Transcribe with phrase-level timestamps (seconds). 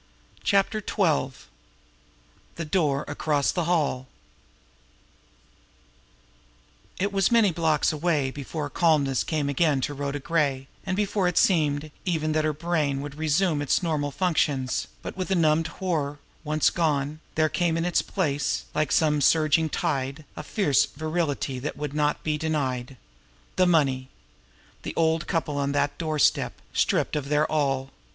[0.43, 0.81] XIII.
[2.55, 4.07] THE DOOR ACROSS THE HALL
[6.99, 11.37] It was many blocks away before calmness came again to Rhoda Gray, and before it
[11.37, 16.17] seemed, even, that her brain would resume its normal functions; but with the numbed horror
[16.43, 21.77] once gone, there came in its place, like some surging tide, a fierce virility that
[21.77, 22.97] would not be denied.
[23.55, 24.09] The money!
[24.81, 27.91] The old couple on that doorstep, stripped of their all!